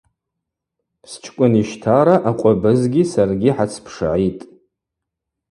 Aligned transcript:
Счкӏвынищтара 1.09 2.15
акъвабызгьи 2.29 3.03
саргьи 3.11 3.51
хӏацпшгӏитӏ. 3.55 4.41